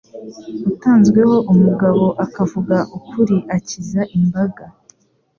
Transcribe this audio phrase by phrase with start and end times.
[0.73, 4.63] Utanzweho umugabo akavuga ukuri akiza imbaga